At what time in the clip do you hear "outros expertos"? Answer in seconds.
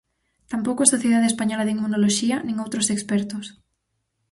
2.63-3.45